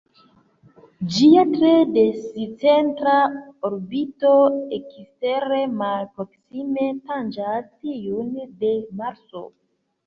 [1.17, 3.13] Ĝia tre discentra
[3.71, 4.33] orbito
[4.79, 8.35] ekstere malproksime tanĝas tiun
[8.67, 9.47] de Marso.